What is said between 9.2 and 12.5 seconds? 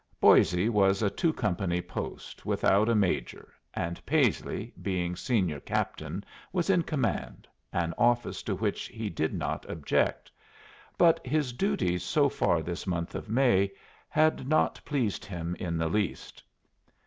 not object. But his duties so